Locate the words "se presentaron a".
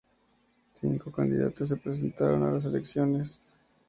1.69-2.53